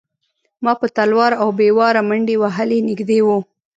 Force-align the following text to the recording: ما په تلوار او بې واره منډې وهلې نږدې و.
ما 0.63 0.73
په 0.81 0.87
تلوار 0.95 1.31
او 1.41 1.49
بې 1.57 1.69
واره 1.77 2.01
منډې 2.09 2.35
وهلې 2.43 2.79
نږدې 2.89 3.19
و. 3.25 3.27